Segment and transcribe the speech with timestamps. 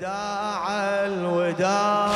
[0.00, 0.68] الوداع
[1.06, 2.08] الوداع.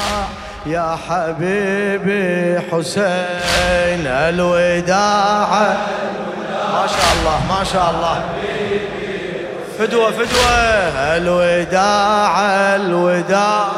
[0.67, 5.49] يا حبيبي حسين الوداع.
[6.73, 8.25] ما شاء الله ما شاء الله.
[9.79, 10.51] فدوة فدوة.
[11.17, 12.41] الوداع
[12.77, 13.69] الوداع.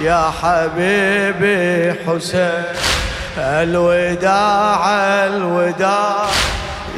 [0.00, 2.64] يا حبيبي حسين
[3.38, 4.86] الوداع
[5.26, 6.26] الوداع.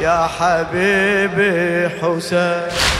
[0.01, 2.98] يا حبيبي حسين.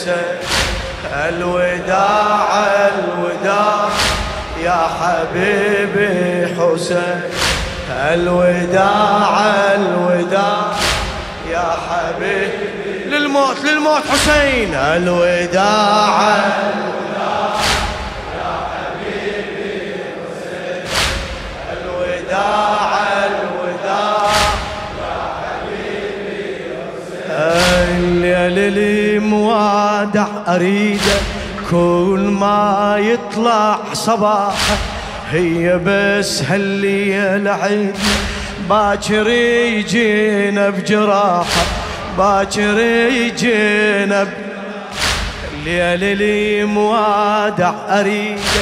[0.00, 0.38] حسين
[1.28, 2.48] الوداع
[2.88, 3.88] الوداع
[4.64, 7.20] يا حبيبي حسين.
[7.90, 10.72] الوداع الوداع
[11.50, 13.04] يا حبيبي.
[13.06, 14.74] للموت للموت حسين.
[14.74, 16.40] الوداع الوداع
[30.00, 31.16] موادع اريده
[31.70, 34.76] كل ما يطلع صباحه
[35.30, 37.96] هي بس هالليل عيد
[38.70, 41.62] باكر يجينا بجراحة
[42.18, 42.78] باكر
[43.10, 44.28] يجينا.
[45.52, 48.60] الليل اللي موادع اريده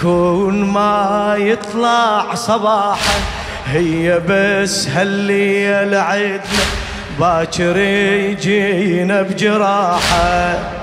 [0.00, 3.18] كون ما يطلع صباحا
[3.66, 6.64] هي بس هالليل عدنا
[7.20, 10.75] باكر يجينا بجراحة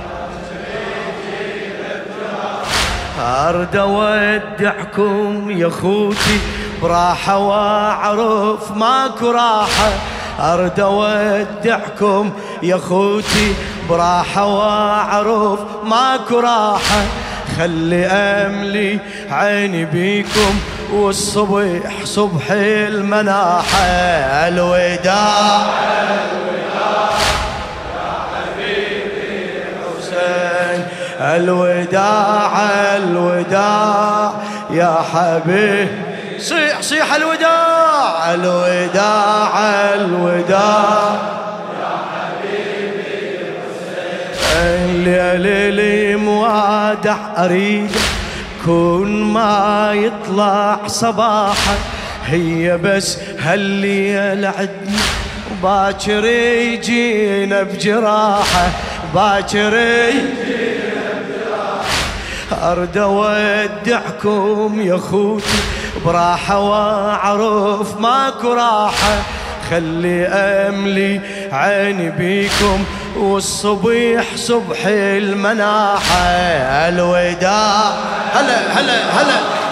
[3.24, 6.40] أرد اودعكم يا خوتي
[6.82, 9.92] براحة وأعرف ماكو راحة.
[10.40, 13.54] أرد اودعكم يا خوتي
[13.90, 17.04] براحة وأعرف ماكو راحة.
[17.58, 19.00] خلي أملي
[19.32, 20.60] عيني بيكم
[20.94, 23.86] والصبح صبح المناحة.
[24.48, 25.64] الوداع.
[31.22, 32.52] الوداع
[32.98, 34.32] الوداع
[34.70, 35.88] يا حبيب.
[36.40, 38.34] صيح صيح الوداع.
[38.34, 39.60] الوداع
[39.94, 41.16] الوداع
[44.64, 47.92] الليل اللي موادع أريد
[48.66, 51.76] كون ما يطلع صباحا.
[52.26, 55.04] هي بس هالليل عدنا
[55.64, 58.70] باكر يجينا بجراحة.
[59.16, 59.74] باكر
[62.72, 65.64] ارد اودعكم يا خوتي
[66.06, 69.22] براحة وأعرف ماكو راحة.
[69.70, 72.84] خلي أملي عيني بيكم.
[73.18, 76.26] والصبيح صبح المناحة.
[76.90, 77.92] الوداع
[78.34, 79.63] هلا هلا هلا.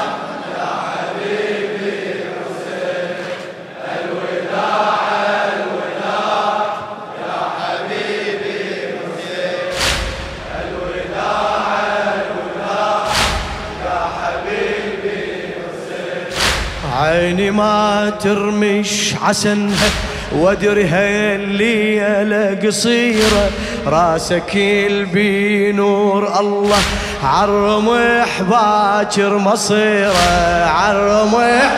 [17.01, 19.89] عيني ما ترمش عسنها
[20.31, 23.49] وادرها الليلة قصيرة.
[23.87, 26.79] راسك يلبي نور الله
[27.23, 30.65] عالرمح باكر مصيرة.
[30.65, 31.71] عالرمح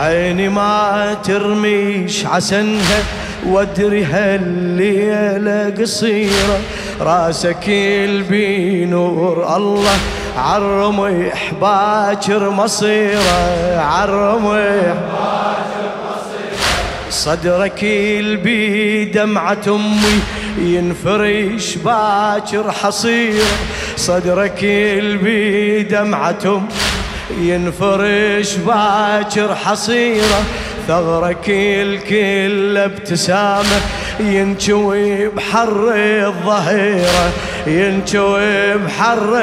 [0.00, 3.02] عيني ما ترميش عسنها
[3.46, 6.60] وادرها الليلة قصيرة.
[7.00, 9.98] راسك يلبي نور الله
[10.38, 14.94] عالرمح باكر مصيره عالرمح
[17.10, 20.20] صدرك يلبي دمعة أمي
[20.58, 23.44] ينفرش باكر حصير
[23.96, 26.88] صدرك يلبي دمعة أمي
[27.40, 30.42] ينفرش باكر حصيرة.
[30.88, 33.80] ثغرك الكل ابتسامة
[34.20, 37.32] ينشوي بحر الظهيرة.
[37.66, 39.42] ينشوي بحر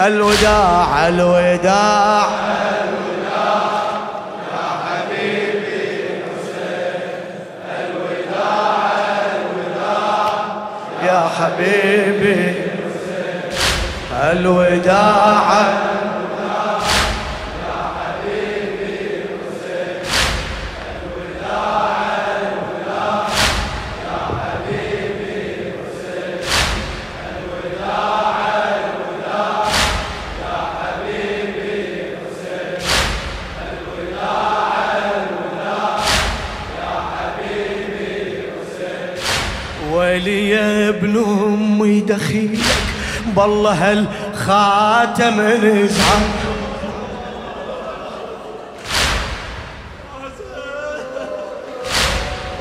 [0.00, 2.26] الوداع الوداع.
[11.02, 12.54] يا حبيبي
[14.32, 15.95] الوداع.
[42.16, 42.58] دخيلك
[43.36, 46.22] بالله هالخاتم نزعل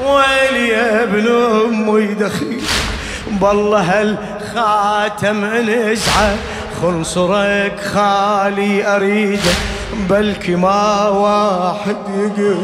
[0.05, 1.27] ويلي يا ابن
[1.65, 2.61] أمي دخيل
[3.27, 6.35] بالله هالخاتم نزعه
[6.81, 9.51] خنصرك خالي أريده
[10.09, 12.63] بلكي ما واحد يقل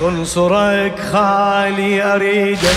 [0.00, 2.68] خنصرك خالي اريده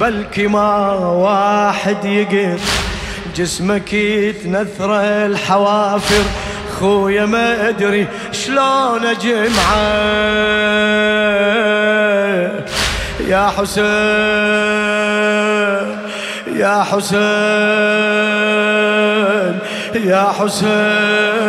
[0.00, 2.58] بلكي ما واحد يقل
[3.36, 6.24] جسمك يتنثر الحوافر
[6.80, 10.02] خويا ما أدري شلون أجمعه.
[13.28, 13.86] يا حسين
[16.56, 17.22] يا حسين
[20.04, 21.42] يا حسين.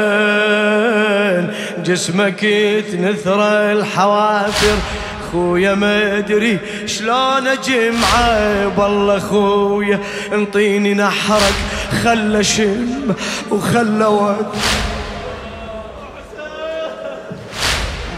[1.83, 4.77] جسمك يتنثر الحوافر
[5.33, 10.00] خويا ما أدري شلون اجمعه بالله خويا
[10.33, 11.53] انطيني نحرك
[12.03, 13.15] خلى شم
[13.51, 14.56] وخلى ود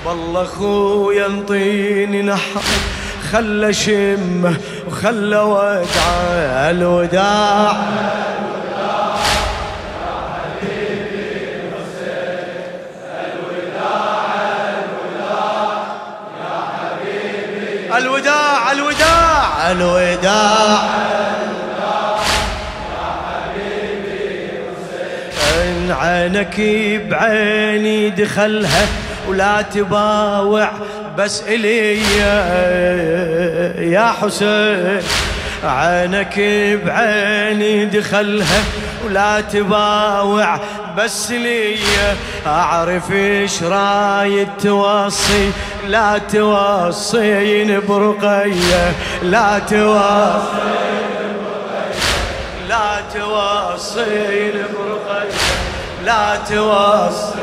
[0.05, 2.81] بالله خويا انطيني نحرك
[3.31, 4.57] خلى شمه
[4.87, 7.75] وخلى ودعه الوداع.
[17.97, 19.71] الوداع الوداع.
[19.71, 20.79] الوداع.
[25.89, 26.55] عينك
[27.09, 28.87] بعيني دخلها
[29.27, 30.71] ولا تباوع
[31.17, 32.01] بس إلي
[33.91, 35.01] يا حسين.
[35.63, 36.39] عينك
[36.85, 38.63] بعيني دخلها
[39.05, 40.59] ولا تباوع
[40.97, 41.75] بس لي
[42.47, 45.51] أعرف إيش رايد توصي.
[45.87, 48.91] لا توصين برقية
[49.23, 50.75] لا توصين
[52.69, 55.55] لا توصين برقية
[56.05, 57.35] لا توصين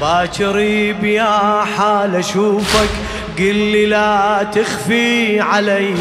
[0.00, 0.56] باكر
[1.00, 2.88] بيا حال أشوفك
[3.38, 5.94] قل لي لا تخفي علي.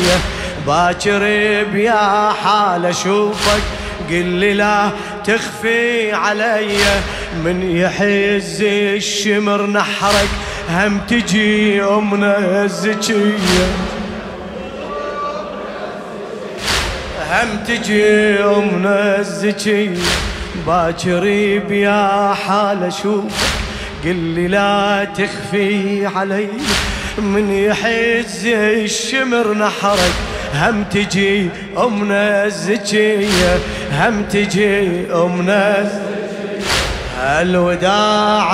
[0.68, 1.20] باكر
[1.74, 3.62] بيا حال أشوفك.
[4.10, 4.90] قل لي لا
[5.24, 6.78] تخفي علي.
[7.46, 10.30] من يحز الشمر نحرك.
[10.70, 13.68] هم تجي أمنا الزكية
[17.32, 19.98] هم تجي أمنا الزكية
[20.68, 21.24] باكر
[21.70, 23.52] بيا حال أشوفك.
[24.04, 26.48] قل لي لا تخفي علي.
[27.18, 30.14] من يحز الشمر نحرك.
[30.56, 33.60] هم تجي أمنا الزكية
[33.92, 35.88] هم تجي أمنا
[37.22, 38.52] الوداع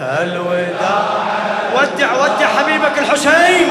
[0.00, 1.08] الوداع
[1.74, 3.68] ودع ودع حبيبك الحسين.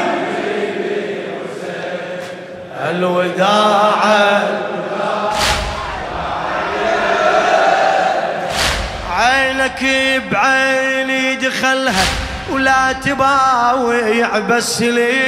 [2.90, 4.44] الوداع
[9.12, 9.84] عينك
[10.32, 12.27] بعيني دخلها.
[12.52, 15.28] ولا تباوع بس لي.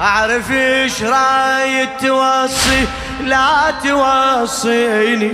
[0.00, 2.86] أعرف إيش رايد توصي؟
[3.24, 5.32] لا توصيني.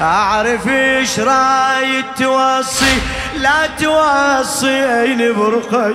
[0.00, 2.98] أعرف إيش رايد توصي؟
[3.36, 5.94] لا توصيني برقي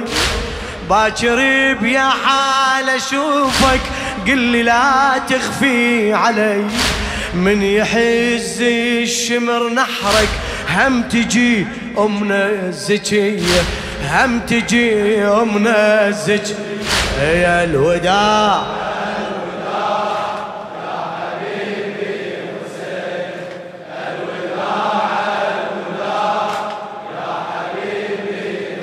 [0.89, 1.37] باكر
[1.81, 3.81] بيا حال أشوفك.
[4.27, 6.65] قل لي لا تخفي علي.
[7.33, 10.29] من يحز الشمر نحرك
[10.69, 13.61] هم تجي امنا الزكية
[14.09, 16.55] هم تجي امنا الزكية
[17.21, 18.63] يا الوداع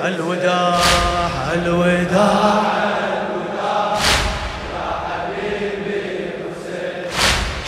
[0.05, 0.79] الوداع
[1.53, 2.70] الوداع.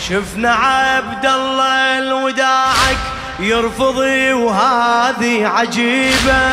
[0.08, 2.96] شفنا عبد الله الوداعك
[3.40, 6.44] يرفضي وهذه عجيبة.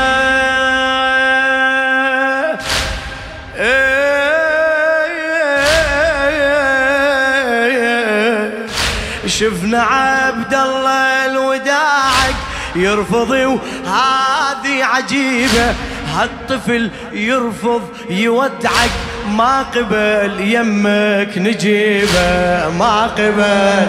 [9.27, 12.35] شفنا عبد الله الوداعك
[12.75, 15.75] يرفضي وهذه عجيبة.
[16.13, 18.91] هالطفل يرفض يودعك.
[19.37, 23.87] ما قبل يمك نجيبه ما قبل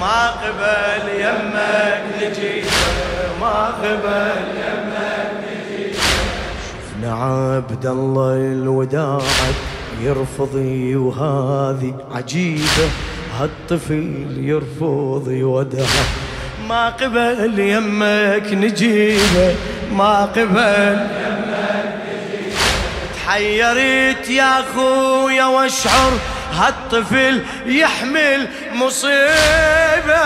[0.00, 2.70] ما قبل يمك نجيبه
[3.40, 5.98] ما قبل يمك نجيبه
[6.80, 9.58] شفنا عبد الله الوداعك
[10.02, 12.88] يرفضي وهذه عجيبة
[13.40, 16.04] هالطفل يرفض يودعه
[16.68, 19.54] ما قبل يمك نجيبه
[19.92, 21.27] ما قبل
[23.28, 26.12] تحيرت يا أخويا واشعر
[26.54, 30.24] هالطفل يحمل مصيبة.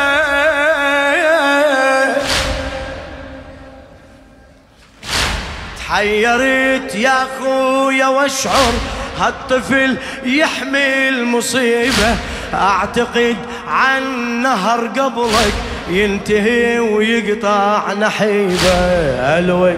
[5.79, 8.73] تحيرت يا أخويا واشعر
[9.19, 12.17] هالطفل يحمل مصيبة.
[12.55, 13.37] أعتقد
[13.69, 14.03] عن
[14.43, 15.55] نهر قبلك
[15.89, 18.75] ينتهي ويقطع نحيبه.
[19.39, 19.77] ألوي.